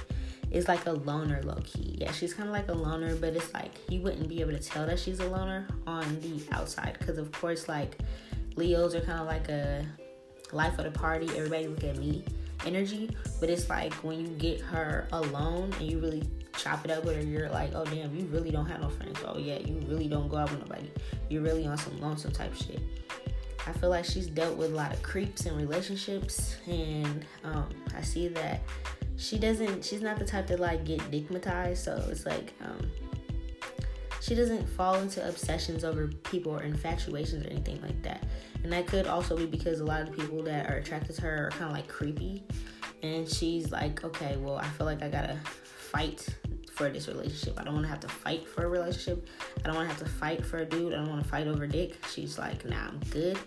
[0.50, 1.96] is like a loner low key.
[1.98, 4.60] Yeah, she's kind of like a loner, but it's like you wouldn't be able to
[4.60, 7.98] tell that she's a loner on the outside because of course like
[8.56, 9.84] Leos are kind of like a
[10.52, 11.28] life of the party.
[11.36, 12.24] Everybody look at me
[12.64, 16.22] energy, but it's like when you get her alone and you really
[16.56, 19.18] chop it up with her, you're like, oh damn, you really don't have no friends.
[19.26, 20.90] Oh yeah, you really don't go out with nobody.
[21.28, 22.80] You're really on some lonesome type shit.
[23.66, 28.00] I feel like she's dealt with a lot of creeps in relationships, and um, I
[28.00, 28.60] see that
[29.16, 29.84] she doesn't.
[29.84, 31.78] She's not the type to like get digmatized.
[31.78, 32.90] So it's like um,
[34.20, 38.24] she doesn't fall into obsessions over people or infatuations or anything like that.
[38.62, 41.22] And that could also be because a lot of the people that are attracted to
[41.22, 42.42] her are kind of like creepy,
[43.02, 46.26] and she's like, okay, well, I feel like I gotta fight
[46.76, 47.58] for this relationship.
[47.58, 49.26] I don't want to have to fight for a relationship.
[49.60, 50.92] I don't want to have to fight for a dude.
[50.92, 51.96] I don't want to fight over dick.
[52.12, 53.38] She's like, nah, I'm good.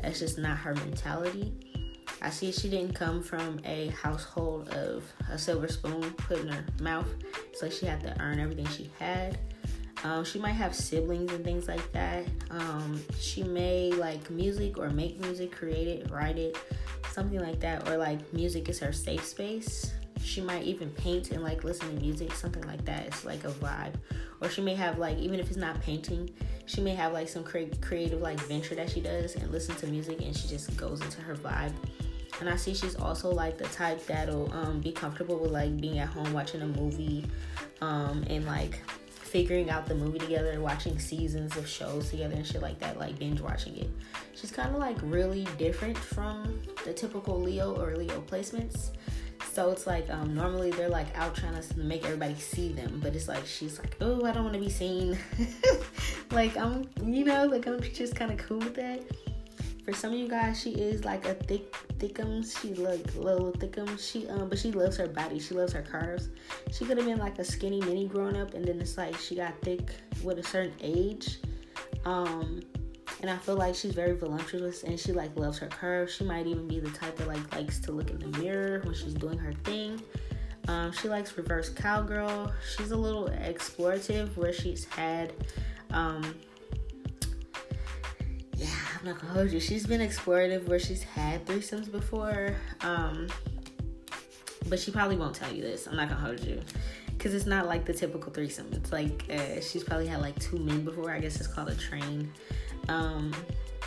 [0.00, 1.52] That's just not her mentality.
[2.22, 6.64] I see she didn't come from a household of a silver spoon put in her
[6.80, 7.08] mouth,
[7.54, 9.38] so she had to earn everything she had.
[10.04, 12.26] Um, she might have siblings and things like that.
[12.50, 16.56] Um, she may like music or make music, create it, write it,
[17.12, 19.92] something like that, or like music is her safe space
[20.26, 23.06] she might even paint and like listen to music, something like that.
[23.06, 23.94] It's like a vibe.
[24.40, 26.30] Or she may have like even if it's not painting,
[26.66, 29.86] she may have like some cre- creative like venture that she does and listen to
[29.86, 31.72] music and she just goes into her vibe.
[32.40, 35.98] And I see she's also like the type that'll um, be comfortable with like being
[35.98, 37.24] at home watching a movie
[37.80, 42.62] um, and like figuring out the movie together, watching seasons of shows together and shit
[42.62, 43.90] like that, like binge watching it.
[44.34, 48.90] She's kind of like really different from the typical Leo or Leo placements.
[49.56, 53.16] So it's like um, normally they're like out trying to make everybody see them, but
[53.16, 55.16] it's like she's like, oh, I don't want to be seen.
[56.30, 59.00] like I'm, you know, like I'm just kind of cool with that.
[59.82, 62.44] For some of you guys, she is like a thick, thickum.
[62.44, 63.98] She look little thickum.
[63.98, 65.38] She um, but she loves her body.
[65.38, 66.28] She loves her curves.
[66.70, 69.36] She could have been like a skinny mini growing up, and then it's like she
[69.36, 69.90] got thick
[70.22, 71.38] with a certain age.
[72.04, 72.60] Um,
[73.20, 76.14] and I feel like she's very voluptuous and she like loves her curves.
[76.14, 78.94] She might even be the type that like likes to look in the mirror when
[78.94, 80.00] she's doing her thing.
[80.68, 82.52] Um, she likes reverse cowgirl.
[82.76, 85.32] She's a little explorative where she's had
[85.90, 86.34] um,
[88.56, 89.60] yeah, I'm not gonna hold you.
[89.60, 92.56] She's been explorative where she's had threesomes before.
[92.80, 93.28] Um,
[94.68, 95.86] but she probably won't tell you this.
[95.86, 96.60] I'm not gonna hold you
[97.16, 98.68] because it's not like the typical threesome.
[98.72, 101.10] It's like uh, she's probably had like two men before.
[101.10, 102.32] I guess it's called a train.
[102.88, 103.32] Um,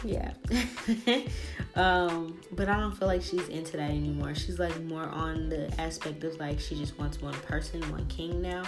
[0.03, 0.31] yeah.
[1.75, 4.33] um, but I don't feel like she's into that anymore.
[4.35, 8.41] She's like more on the aspect of like she just wants one person, one king
[8.41, 8.63] now.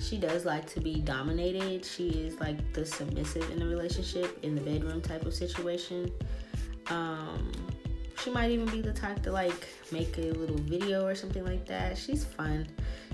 [0.00, 1.84] She does like to be dominated.
[1.84, 6.10] She is like the submissive in the relationship, in the bedroom type of situation.
[6.88, 7.52] Um,
[8.22, 11.66] she might even be the type to like make a little video or something like
[11.66, 11.96] that.
[11.96, 12.66] She's fun.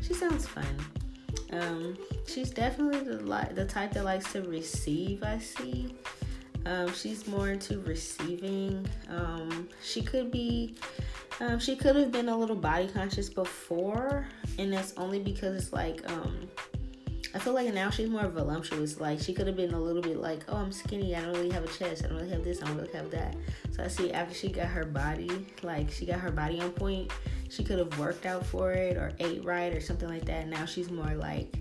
[0.03, 0.65] She sounds fun.
[1.53, 5.23] Um, she's definitely the li- the type that likes to receive.
[5.23, 5.95] I see.
[6.67, 8.87] Um, she's more into receiving.
[9.09, 10.75] Um, she could be.
[11.41, 14.27] Um, she could have been a little body conscious before,
[14.59, 16.49] and that's only because it's like um,
[17.35, 19.01] I feel like now she's more voluptuous.
[19.01, 21.15] Like she could have been a little bit like, oh, I'm skinny.
[21.15, 22.05] I don't really have a chest.
[22.05, 22.63] I don't really have this.
[22.63, 23.37] I don't really have that.
[23.71, 27.13] So I see after she got her body, like she got her body on point,
[27.49, 30.49] she could have worked out for it or ate right or something like that.
[30.49, 31.57] Now she's more like,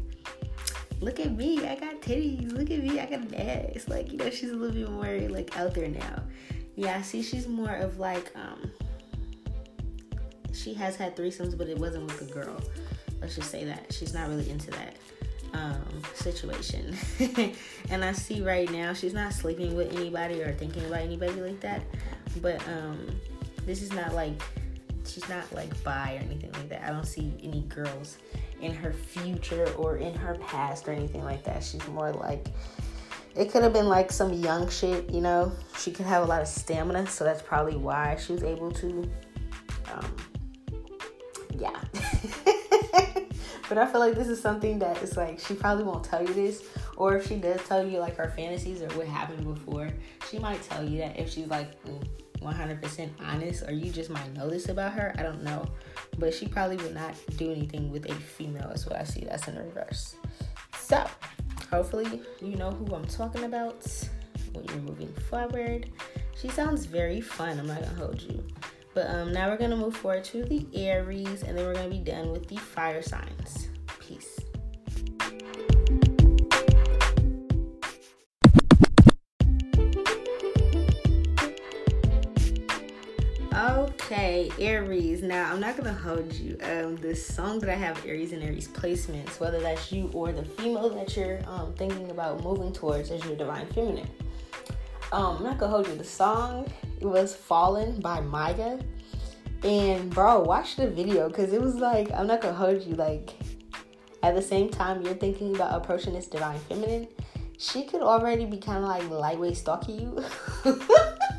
[0.99, 2.51] look at me, I got titties.
[2.51, 3.87] Look at me, I got an ass.
[3.87, 6.23] Like you know, she's a little bit more like out there now.
[6.75, 8.71] Yeah, see she's more of like um.
[10.53, 12.59] She has had threesomes, but it wasn't with a girl.
[13.21, 14.95] Let's just say that she's not really into that
[15.53, 16.95] um, situation.
[17.89, 21.59] and I see right now she's not sleeping with anybody or thinking about anybody like
[21.61, 21.81] that.
[22.41, 23.19] But um,
[23.65, 24.41] this is not like
[25.07, 26.83] she's not like bi or anything like that.
[26.83, 28.17] I don't see any girls
[28.61, 31.63] in her future or in her past or anything like that.
[31.63, 32.47] She's more like
[33.35, 35.51] it could have been like some young shit, you know.
[35.77, 39.09] She could have a lot of stamina, so that's probably why she was able to
[39.93, 40.15] um,
[41.57, 41.79] yeah.
[43.69, 46.33] But I feel like this is something that is like she probably won't tell you
[46.33, 46.63] this,
[46.95, 49.89] Or if she does tell you like her fantasies or what happened before,
[50.29, 51.71] she might tell you that if she's like
[52.41, 55.13] 100% honest, or you just might know this about her.
[55.17, 55.65] I don't know.
[56.17, 59.25] But she probably would not do anything with a female, is what I see.
[59.25, 60.15] That's in reverse.
[60.77, 61.05] So,
[61.69, 63.85] hopefully, you know who I'm talking about
[64.53, 65.89] when you're moving forward.
[66.35, 67.59] She sounds very fun.
[67.59, 68.43] I'm not gonna hold you.
[68.93, 71.99] But um, now we're gonna move forward to the Aries, and then we're gonna be
[71.99, 73.69] done with the fire signs.
[73.99, 74.39] Peace.
[84.59, 85.21] Aries.
[85.21, 86.57] Now I'm not gonna hold you.
[86.61, 90.43] Um, the song that I have Aries and Aries placements, whether that's you or the
[90.43, 94.09] female that you're um, thinking about moving towards as your divine feminine.
[95.11, 95.95] Um, I'm not gonna hold you.
[95.95, 98.79] The song it was "Fallen" by Mya,
[99.63, 102.95] and bro, watch the video because it was like I'm not gonna hold you.
[102.95, 103.33] Like
[104.23, 107.07] at the same time you're thinking about approaching this divine feminine,
[107.57, 110.23] she could already be kind of like lightweight stalking you.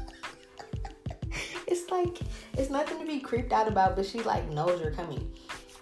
[1.69, 2.19] it's like
[2.57, 5.31] it's nothing to be creeped out about, but she like knows you're coming.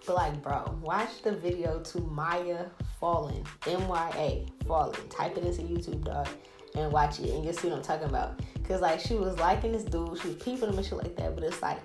[0.05, 2.71] But like, bro, watch the video to Mya
[3.01, 5.09] Fallen, M Y A Fallen.
[5.09, 6.29] Type it into YouTube, dog,
[6.75, 8.41] and watch it, and you'll see what I'm talking about.
[8.65, 11.35] Cause like she was liking this dude, she was peeping him and shit like that.
[11.35, 11.79] But it's like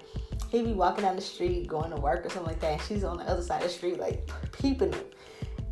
[0.49, 3.03] he'd be walking down the street, going to work or something like that, and she's
[3.03, 5.05] on the other side of the street, like peeping him.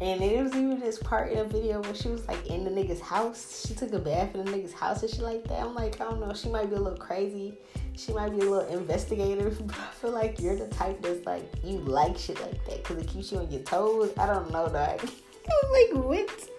[0.01, 2.69] And it was even this part in the video where she was like in the
[2.69, 3.65] nigga's house.
[3.67, 5.59] She took a bath in the nigga's house and shit like that.
[5.59, 7.57] I'm like, I don't know, she might be a little crazy
[7.99, 11.43] she might be a little investigator, but I feel like you're the type that's like
[11.63, 14.13] you like shit like that because it keeps you on your toes.
[14.17, 15.01] I don't know, dog.
[15.49, 16.49] I was like, what?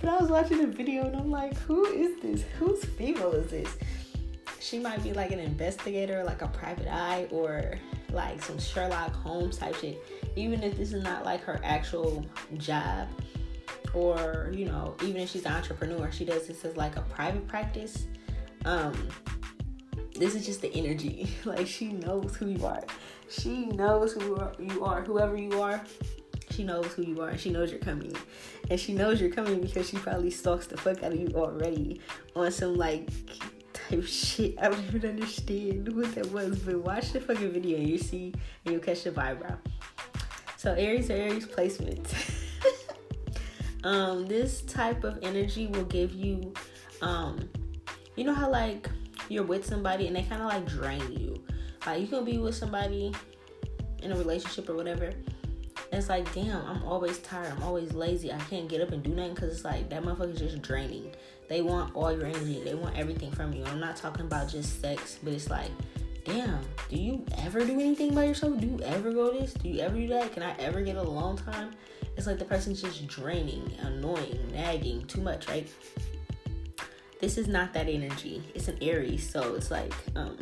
[0.00, 2.42] But I was watching the video and I'm like, who is this?
[2.58, 3.76] Whose female is this?
[4.58, 7.78] She might be like an investigator, like a private eye, or
[8.10, 10.02] like some Sherlock Holmes type shit.
[10.34, 12.26] Even if this is not like her actual
[12.56, 13.08] job,
[13.94, 17.46] or you know, even if she's an entrepreneur, she does this as like a private
[17.46, 18.06] practice.
[18.64, 19.08] Um,
[20.22, 21.28] this is just the energy.
[21.44, 22.84] Like she knows who you are.
[23.28, 25.02] She knows who you are.
[25.02, 25.82] Whoever you are,
[26.50, 28.14] she knows who you are she knows you're coming.
[28.70, 32.00] And she knows you're coming because she probably stalks the fuck out of you already
[32.36, 33.10] on some like
[33.72, 34.54] type shit.
[34.60, 36.60] I don't even understand what that was.
[36.60, 38.32] But watch the fucking video and you see
[38.64, 39.56] and you'll catch the vibe, bro.
[40.56, 42.14] So Aries Aries placement.
[43.84, 46.54] um, this type of energy will give you
[47.00, 47.48] um
[48.14, 48.88] you know how like
[49.28, 51.42] you're with somebody and they kind of like drain you.
[51.86, 53.12] Like you can be with somebody
[54.02, 55.06] in a relationship or whatever.
[55.06, 57.52] And it's like, damn, I'm always tired.
[57.52, 58.32] I'm always lazy.
[58.32, 61.14] I can't get up and do nothing because it's like that motherfucker's just draining.
[61.48, 62.62] They want all your energy.
[62.64, 63.64] They want everything from you.
[63.64, 65.70] I'm not talking about just sex, but it's like,
[66.24, 68.58] damn, do you ever do anything by yourself?
[68.58, 69.52] Do you ever go this?
[69.54, 70.32] Do you ever do that?
[70.32, 71.72] Can I ever get a long time?
[72.16, 75.68] It's like the person's just draining, annoying, nagging, too much, right?
[77.22, 78.42] This is not that energy.
[78.52, 80.36] It's an Aries, so it's like um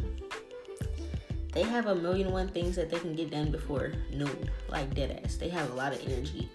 [1.53, 5.21] they have a million one things that they can get done before noon, like dead
[5.23, 5.37] ass.
[5.37, 6.49] They have a lot of energy.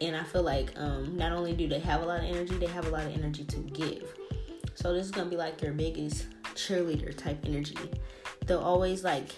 [0.00, 2.66] And I feel like um not only do they have a lot of energy, they
[2.66, 4.12] have a lot of energy to give.
[4.74, 7.78] So this is gonna be like your biggest cheerleader type energy.
[8.46, 9.28] They'll always like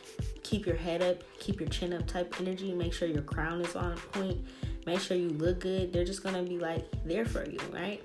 [0.42, 3.76] keep your head up, keep your chin up type energy, make sure your crown is
[3.76, 4.38] on point,
[4.87, 5.92] make sure you look good.
[5.92, 8.00] They're just gonna be like there for you, right?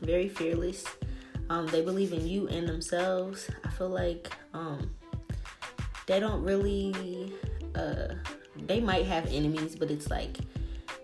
[0.00, 0.84] Very fearless
[1.50, 3.48] um, they believe in you and themselves.
[3.64, 4.90] I feel like um,
[6.06, 7.32] they don't really.
[7.74, 8.14] Uh,
[8.66, 10.38] they might have enemies, but it's like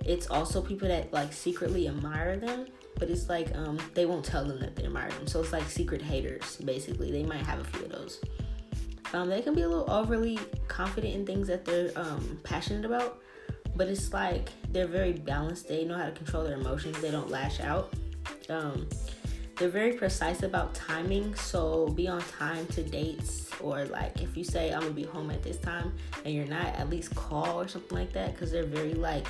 [0.05, 2.66] it's also people that like secretly admire them.
[2.98, 5.26] But it's like um, they won't tell them that they admire them.
[5.26, 7.11] So it's like secret haters, basically.
[7.11, 8.20] They might have a few of those.
[9.12, 13.20] Um, they can be a little overly confident in things that they're um, passionate about,
[13.76, 15.68] but it's like they're very balanced.
[15.68, 16.98] They know how to control their emotions.
[17.00, 17.92] They don't lash out.
[18.48, 18.88] Um,
[19.62, 24.42] they're very precise about timing so be on time to dates or like if you
[24.42, 25.92] say i'm gonna be home at this time
[26.25, 29.29] and you're not at least call or something like that because they're very like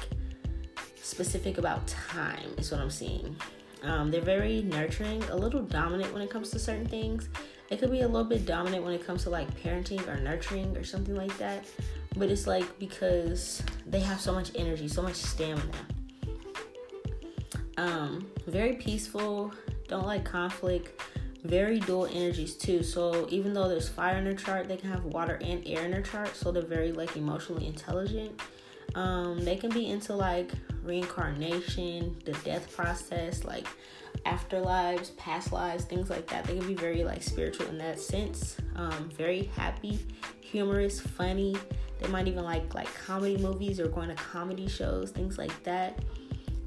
[0.97, 3.37] specific about time is what i'm seeing.
[3.83, 7.29] Um, they're very nurturing a little dominant when it comes to certain things.
[7.69, 10.75] It could be a little bit dominant when it comes to like parenting or nurturing
[10.79, 11.67] or something like that
[12.17, 15.87] but it's like because they have so much energy so much stamina.
[17.77, 19.53] Um, very peaceful
[19.93, 21.01] don't like conflict.
[21.45, 22.83] Very dual energies too.
[22.83, 25.91] So even though there's fire in their chart, they can have water and air in
[25.91, 26.35] their chart.
[26.35, 28.41] So they're very like emotionally intelligent.
[28.95, 33.67] Um, they can be into like reincarnation, the death process, like
[34.25, 36.45] afterlives, past lives, things like that.
[36.45, 38.57] They can be very like spiritual in that sense.
[38.77, 39.99] Um, very happy,
[40.41, 41.57] humorous, funny.
[42.01, 45.99] They might even like like comedy movies or going to comedy shows, things like that.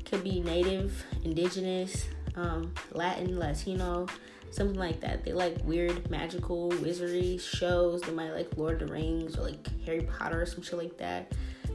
[0.03, 2.05] Could be native, indigenous,
[2.35, 4.07] um, Latin, Latino,
[4.51, 5.23] something like that.
[5.23, 8.01] They like weird magical wizardry shows.
[8.01, 10.97] They might like Lord of the Rings or like Harry Potter or some shit like
[10.97, 11.31] that.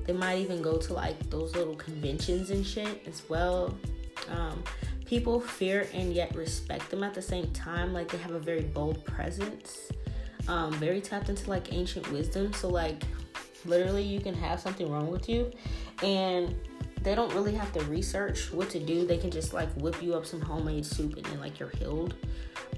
[0.06, 3.76] They might even go to like those little conventions and shit as well.
[4.30, 4.62] Um,
[5.06, 7.92] people fear and yet respect them at the same time.
[7.92, 9.90] Like they have a very bold presence,
[10.48, 12.52] um, very tapped into like ancient wisdom.
[12.52, 13.02] So like
[13.64, 15.50] literally, you can have something wrong with you,
[16.02, 16.54] and
[17.02, 19.06] they don't really have to research what to do.
[19.06, 22.14] They can just like whip you up some homemade soup and then like you're healed.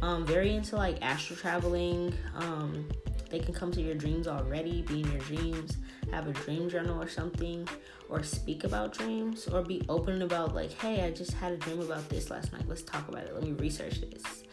[0.00, 2.14] Um, very into like astral traveling.
[2.34, 2.88] Um,
[3.30, 5.78] they can come to your dreams already, be in your dreams,
[6.10, 7.66] have a dream journal or something,
[8.10, 11.80] or speak about dreams, or be open about like, hey, I just had a dream
[11.80, 12.64] about this last night.
[12.68, 13.34] Let's talk about it.
[13.34, 14.44] Let me research this.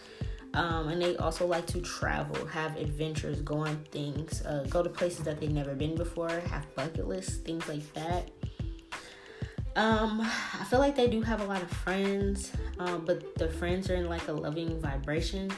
[0.54, 4.90] Um, and they also like to travel, have adventures, go on things, uh, go to
[4.90, 8.32] places that they've never been before, have bucket lists, things like that.
[9.76, 13.90] Um, I feel like they do have a lot of friends, um, but the friends
[13.90, 15.52] are in like a loving vibration.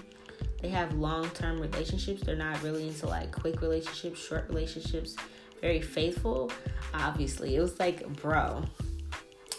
[0.62, 2.22] They have long term relationships.
[2.22, 5.16] They're not really into like quick relationships, short relationships.
[5.60, 6.52] Very faithful.
[6.94, 8.64] Obviously, it was like, bro,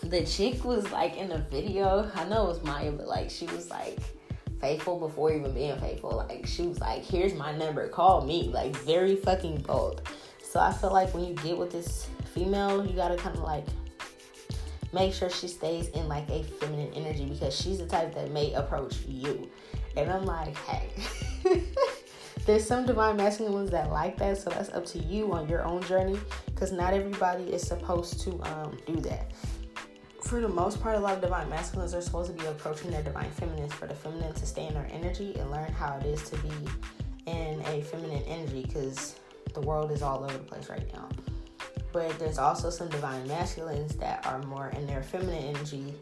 [0.05, 2.11] the chick was like in the video.
[2.15, 3.99] I know it was Mya, but like she was like
[4.61, 6.25] faithful before even being faithful.
[6.29, 8.49] Like she was like, here's my number, call me.
[8.49, 10.03] Like very fucking bold.
[10.43, 13.67] So I feel like when you get with this female, you gotta kind of like
[14.93, 18.53] make sure she stays in like a feminine energy because she's the type that may
[18.53, 19.51] approach you.
[19.97, 20.89] And I'm like, hey,
[22.47, 25.65] there's some divine masculine ones that like that, so that's up to you on your
[25.65, 29.33] own journey because not everybody is supposed to um, do that.
[30.23, 33.03] For the most part, a lot of divine masculines are supposed to be approaching their
[33.03, 36.23] divine feminines for the feminine to stay in their energy and learn how it is
[36.31, 36.51] to be
[37.27, 39.17] in a feminine energy because
[39.53, 41.09] the world is all over the place right now.
[41.93, 45.95] But there's also some divine masculines that are more in their feminine energy,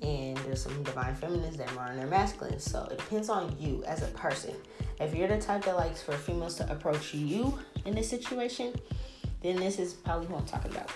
[0.00, 2.58] and there's some divine feminines that are more in their masculine.
[2.58, 4.54] So it depends on you as a person.
[5.00, 8.74] If you're the type that likes for females to approach you in this situation,
[9.42, 10.90] then this is probably who I'm talking about.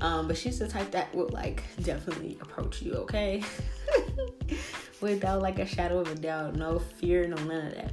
[0.00, 3.42] Um, but she's the type that would like definitely approach you, okay?
[5.00, 7.92] Without like a shadow of a doubt, no fear, no none of that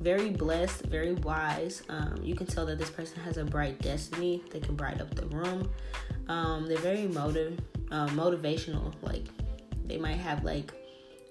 [0.00, 1.82] very blessed, very wise.
[1.88, 4.42] Um, you can tell that this person has a bright destiny.
[4.50, 5.70] They can bright up the room.
[6.28, 8.94] Um, they're very motive, uh, motivational.
[9.02, 9.24] Like
[9.86, 10.72] they might have like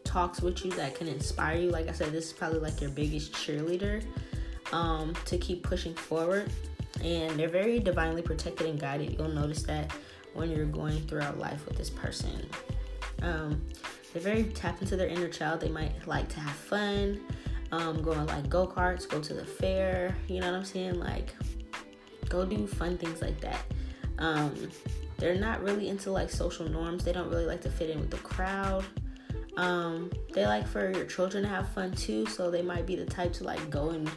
[0.04, 1.72] talks with you that can inspire you.
[1.72, 4.04] Like I said, this is probably like your biggest cheerleader
[4.72, 6.52] um, to keep pushing forward.
[7.04, 9.18] And they're very divinely protected and guided.
[9.18, 9.92] You'll notice that
[10.34, 12.48] when you're going throughout life with this person.
[13.24, 13.66] Um,
[14.14, 15.60] they're very tapped into their inner child.
[15.60, 17.22] They might like to have fun
[17.72, 21.00] um, go on like go karts, go to the fair, you know what I'm saying?
[21.00, 21.34] Like,
[22.28, 23.62] go do fun things like that.
[24.18, 24.70] Um,
[25.18, 28.10] they're not really into like social norms, they don't really like to fit in with
[28.10, 28.86] the crowd.
[29.58, 33.06] Um, they like for your children to have fun too, so they might be the
[33.06, 34.10] type to like go and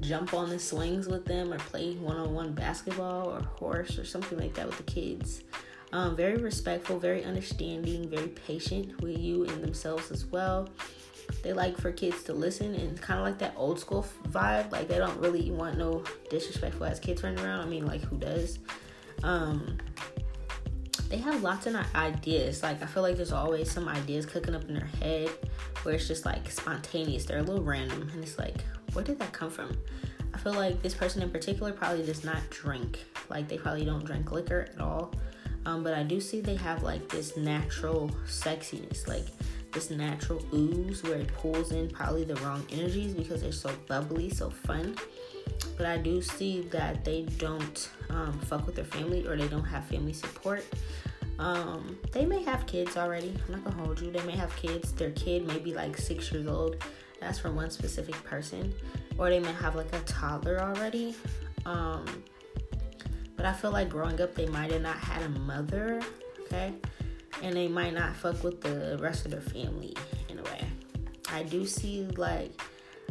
[0.00, 4.04] jump on the swings with them or play one on one basketball or horse or
[4.04, 5.42] something like that with the kids.
[5.92, 10.68] Um, very respectful, very understanding, very patient with you and themselves as well
[11.42, 14.72] they like for kids to listen and kind of like that old school vibe.
[14.72, 17.60] Like they don't really want no disrespectful ass kids running around.
[17.60, 18.58] I mean, like who does?
[19.22, 19.78] Um,
[21.08, 22.62] they have lots of ideas.
[22.62, 25.30] Like I feel like there's always some ideas cooking up in their head
[25.82, 27.24] where it's just like spontaneous.
[27.24, 28.62] They're a little random, and it's like,
[28.92, 29.76] where did that come from?
[30.34, 33.04] I feel like this person in particular probably does not drink.
[33.28, 35.12] Like they probably don't drink liquor at all.
[35.66, 39.06] Um, but I do see they have like this natural sexiness.
[39.08, 39.26] Like
[39.72, 44.30] this natural ooze where it pulls in probably the wrong energies because they're so bubbly,
[44.30, 44.96] so fun.
[45.76, 49.64] But I do see that they don't um, fuck with their family or they don't
[49.64, 50.64] have family support.
[51.38, 53.34] Um, they may have kids already.
[53.46, 54.10] I'm not gonna hold you.
[54.10, 54.92] They may have kids.
[54.92, 56.84] Their kid may be like six years old.
[57.20, 58.72] That's from one specific person,
[59.18, 61.14] or they may have like a toddler already.
[61.66, 62.04] Um,
[63.36, 66.00] but I feel like growing up, they might have not had a mother.
[66.42, 66.74] Okay,
[67.42, 69.96] and they might not fuck with the rest of their family
[70.28, 70.64] in a way.
[71.30, 72.52] I do see like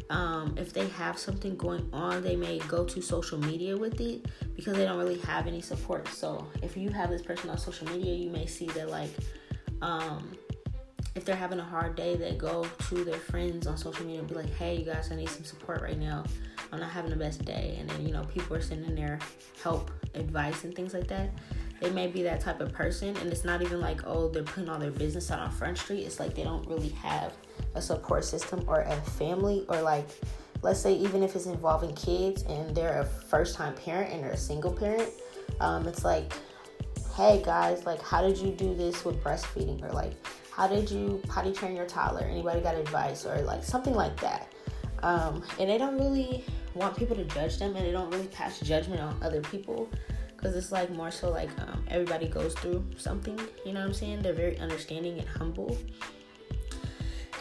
[0.10, 4.26] um, if they have something going on, they may go to social media with it
[4.56, 6.08] because they don't really have any support.
[6.08, 9.12] So if you have this person on social media, you may see that like
[9.82, 10.32] um,
[11.16, 14.30] if they're having a hard day, they go to their friends on social media and
[14.30, 16.24] be like, "Hey, you guys, I need some support right now.
[16.72, 19.20] I'm not having the best day." And then you know people are sending their
[19.62, 21.32] help, advice, and things like that
[21.80, 24.70] they may be that type of person and it's not even like oh they're putting
[24.70, 27.34] all their business out on front street it's like they don't really have
[27.76, 30.08] a support system or a family or like
[30.62, 34.32] let's say even if it's involving kids and they're a first time parent and they're
[34.32, 35.10] a single parent
[35.60, 36.34] um, it's like
[37.16, 40.14] hey guys like how did you do this with breastfeeding or like
[40.58, 42.24] how did you potty train your toddler?
[42.24, 44.52] Anybody got advice or like something like that?
[45.04, 48.60] Um, and they don't really want people to judge them and they don't really pass
[48.60, 49.88] judgment on other people
[50.38, 53.94] because it's like more so like um, everybody goes through something you know what i'm
[53.94, 54.22] saying?
[54.22, 55.78] They're very understanding and humble.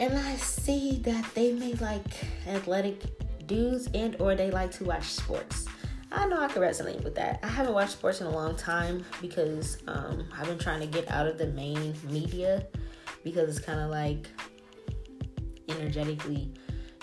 [0.01, 5.05] And i see that they may like athletic dudes and or they like to watch
[5.05, 5.67] sports.
[6.11, 7.41] I know i can resonate with that.
[7.43, 11.11] I haven't watched sports in a long time because um, i've been trying to get
[11.11, 12.67] out of the main media
[13.23, 14.29] because it's kind of like
[15.69, 16.53] energetically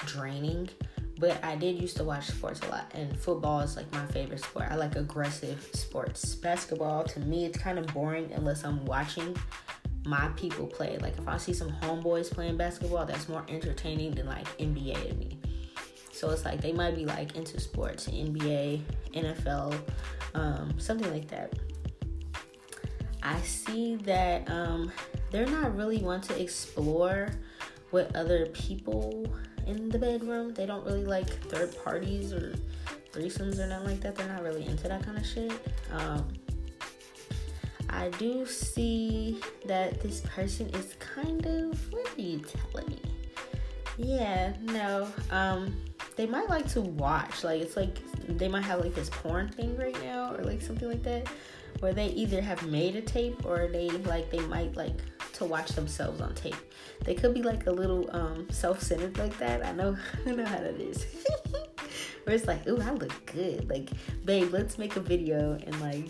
[0.06, 0.70] draining
[1.24, 4.44] but I did used to watch sports a lot, and football is like my favorite
[4.44, 4.66] sport.
[4.70, 6.36] I like aggressive sports.
[6.36, 9.34] Basketball, to me, it's kind of boring unless I'm watching
[10.04, 10.98] my people play.
[10.98, 15.14] Like if I see some homeboys playing basketball, that's more entertaining than like NBA to
[15.16, 15.40] me.
[16.12, 18.82] So it's like they might be like into sports, NBA,
[19.14, 19.80] NFL,
[20.34, 21.54] um, something like that.
[23.24, 24.92] I see that um,
[25.32, 27.30] they're not really want to explore
[27.92, 29.26] what other people
[29.68, 30.54] in the bedroom.
[30.54, 32.56] They don't really like third parties or
[33.12, 34.16] threesomes or nothing like that.
[34.16, 35.52] They're not really into that kind of shit.
[35.92, 36.28] Um,
[37.90, 43.02] I do see that this person is kind of what are you telling me?
[43.98, 45.08] Yeah, no.
[45.30, 45.76] Um,
[46.16, 47.44] they might like to watch.
[47.44, 50.88] Like it's like they might have like this porn thing right now or like something
[50.88, 51.28] like that,
[51.80, 54.98] where they either have made a tape or they like they might like
[55.34, 56.56] to watch themselves on tape.
[57.04, 59.66] They could be like a little um, self-centered like that.
[59.66, 61.06] I know, I know how that is.
[62.24, 63.70] Where it's like, ooh, I look good.
[63.70, 63.90] Like,
[64.24, 66.10] babe, let's make a video and like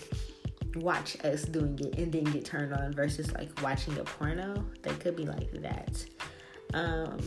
[0.76, 4.64] watch us doing it and then get turned on versus like watching a porno.
[4.82, 6.06] They could be like that.
[6.74, 7.20] Um,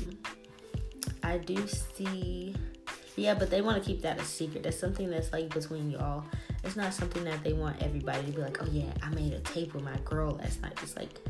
[1.23, 2.55] I do see,
[3.17, 4.63] yeah, but they want to keep that a secret.
[4.63, 6.25] That's something that's like between y'all.
[6.65, 9.41] It's not something that they want everybody to be like, oh yeah, I made a
[9.41, 10.77] tape with my girl last night.
[10.77, 11.21] Just like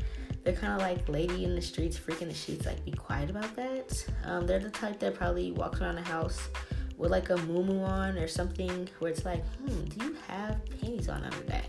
[0.47, 2.65] they're kind of like lady in the streets, freaking the sheets.
[2.65, 4.05] Like, be quiet about that.
[4.23, 6.47] Um, they're the type that probably walks around the house
[6.95, 11.09] with like a moo on or something where it's like, hmm, do you have panties
[11.09, 11.65] on under that?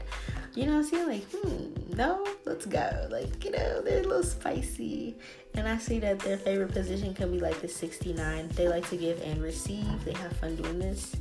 [0.55, 1.09] You know what I'm saying?
[1.09, 3.09] Like, hmm, no, let's go.
[3.11, 5.17] Like, you know, they're a little spicy.
[5.55, 8.49] And I see that their favorite position can be like the 69.
[8.55, 10.05] They like to give and receive.
[10.05, 11.17] They have fun doing this.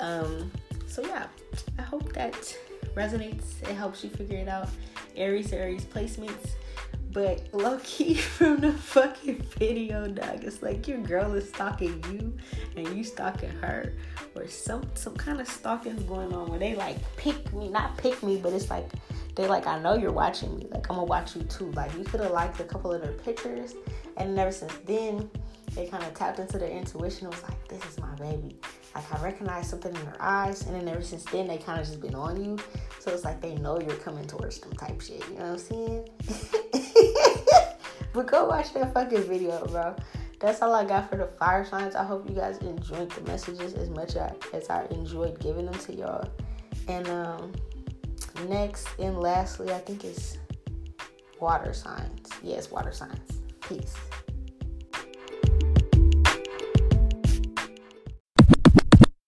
[0.00, 0.50] Um,
[0.86, 1.26] so yeah,
[1.78, 2.56] I hope that
[2.94, 3.62] resonates.
[3.68, 4.70] It helps you figure it out.
[5.16, 6.54] Aries, Aries placements.
[7.14, 12.36] But low key from the fucking video, dog, it's like your girl is stalking you
[12.76, 13.94] and you stalking her,
[14.34, 18.20] or some some kind of stalking going on where they like pick me, not pick
[18.24, 18.90] me, but it's like
[19.36, 21.70] they like I know you're watching me, like I'm gonna watch you too.
[21.70, 23.74] Like you could have liked a couple of their pictures,
[24.16, 25.30] and ever since then
[25.74, 27.26] they kind of tapped into their intuition.
[27.26, 28.56] It was like this is my baby.
[28.94, 31.86] Like I recognize something in her eyes, and then ever since then they kind of
[31.86, 32.58] just been on you.
[33.00, 35.22] So it's like they know you're coming towards them type shit.
[35.28, 36.08] You know what I'm saying?
[38.12, 39.96] but go watch that fucking video, bro.
[40.38, 41.94] That's all I got for the fire signs.
[41.94, 44.14] I hope you guys enjoyed the messages as much
[44.52, 46.28] as I enjoyed giving them to y'all.
[46.86, 47.52] And um,
[48.48, 50.38] next and lastly, I think it's
[51.40, 52.28] water signs.
[52.42, 53.40] Yes, water signs.
[53.60, 53.94] Peace.